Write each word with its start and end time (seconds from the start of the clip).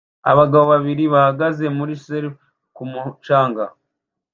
Abagabo 0.31 0.65
babiri 0.73 1.03
bahagaze 1.13 1.65
muri 1.77 1.93
serf 2.05 2.35
ku 2.75 2.83
mucanga 2.91 3.63